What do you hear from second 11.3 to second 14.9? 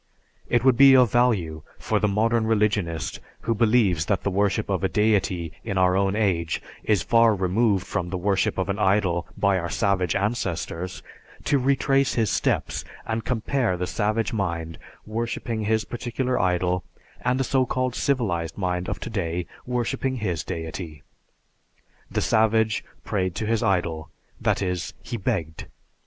to retrace his steps and compare the savage mind